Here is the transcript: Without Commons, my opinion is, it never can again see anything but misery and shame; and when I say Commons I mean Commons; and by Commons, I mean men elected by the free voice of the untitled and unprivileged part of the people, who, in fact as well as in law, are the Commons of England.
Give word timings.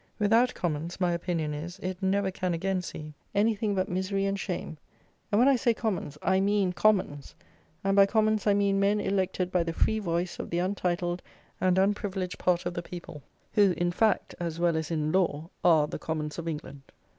Without 0.17 0.55
Commons, 0.55 0.99
my 0.99 1.11
opinion 1.11 1.53
is, 1.53 1.77
it 1.77 2.01
never 2.01 2.31
can 2.31 2.55
again 2.55 2.81
see 2.81 3.13
anything 3.35 3.75
but 3.75 3.87
misery 3.87 4.25
and 4.25 4.39
shame; 4.39 4.79
and 5.31 5.37
when 5.37 5.47
I 5.47 5.55
say 5.55 5.75
Commons 5.75 6.17
I 6.23 6.39
mean 6.39 6.73
Commons; 6.73 7.35
and 7.83 7.95
by 7.95 8.07
Commons, 8.07 8.47
I 8.47 8.55
mean 8.55 8.79
men 8.79 8.99
elected 8.99 9.51
by 9.51 9.61
the 9.61 9.73
free 9.73 9.99
voice 9.99 10.39
of 10.39 10.49
the 10.49 10.57
untitled 10.57 11.21
and 11.59 11.77
unprivileged 11.77 12.39
part 12.39 12.65
of 12.65 12.73
the 12.73 12.81
people, 12.81 13.21
who, 13.53 13.75
in 13.77 13.91
fact 13.91 14.33
as 14.39 14.59
well 14.59 14.75
as 14.75 14.89
in 14.89 15.11
law, 15.11 15.51
are 15.63 15.85
the 15.85 15.99
Commons 15.99 16.39
of 16.39 16.47
England. 16.47 16.81